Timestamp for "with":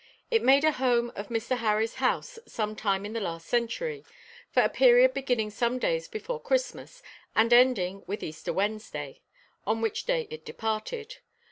8.07-8.23